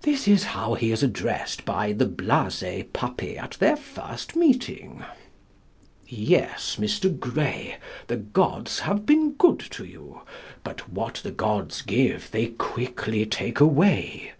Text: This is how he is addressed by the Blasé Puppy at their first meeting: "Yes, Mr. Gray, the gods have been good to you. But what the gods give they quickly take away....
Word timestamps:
This 0.00 0.26
is 0.26 0.44
how 0.56 0.72
he 0.72 0.92
is 0.92 1.02
addressed 1.02 1.66
by 1.66 1.92
the 1.92 2.06
Blasé 2.06 2.90
Puppy 2.94 3.36
at 3.36 3.50
their 3.60 3.76
first 3.76 4.34
meeting: 4.34 5.04
"Yes, 6.08 6.78
Mr. 6.80 7.14
Gray, 7.14 7.76
the 8.06 8.16
gods 8.16 8.78
have 8.78 9.04
been 9.04 9.32
good 9.32 9.60
to 9.72 9.84
you. 9.84 10.22
But 10.64 10.88
what 10.90 11.16
the 11.16 11.32
gods 11.32 11.82
give 11.82 12.30
they 12.30 12.46
quickly 12.46 13.26
take 13.26 13.60
away.... 13.60 14.32